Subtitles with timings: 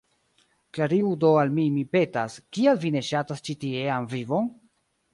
[0.77, 4.53] Klarigu do al mi, mi petas, kial vi ne ŝatas ĉi tiean vivon?